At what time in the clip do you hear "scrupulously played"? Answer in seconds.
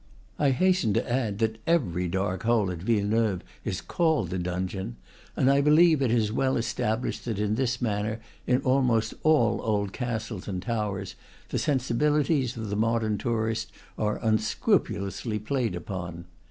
14.39-15.75